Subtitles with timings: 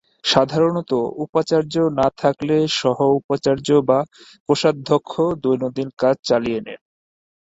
[0.23, 0.91] সাধারণত
[1.25, 3.99] উপাচার্য না থাকলে সহ উপাচার্য বা
[4.49, 6.79] কোষাধ্যক্ষ দৈনন্দিন কাজ চালিয়ে নেন।